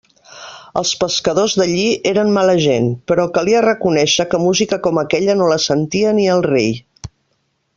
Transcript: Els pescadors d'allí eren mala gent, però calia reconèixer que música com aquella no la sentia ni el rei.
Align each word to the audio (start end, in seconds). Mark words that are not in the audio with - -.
Els 0.79 0.91
pescadors 1.01 1.53
d'allí 1.59 1.83
eren 2.11 2.31
mala 2.37 2.55
gent, 2.63 2.87
però 3.11 3.25
calia 3.35 3.61
reconèixer 3.67 4.27
que 4.33 4.41
música 4.47 4.81
com 4.89 5.01
aquella 5.03 5.37
no 5.43 5.51
la 5.53 5.63
sentia 5.67 6.19
ni 6.21 6.27
el 6.39 6.43
rei. 6.49 6.69